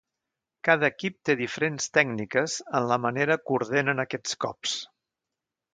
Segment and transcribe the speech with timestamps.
[0.67, 4.79] Cada equip té diferents tècniques en la manera que ordenen aquests cops.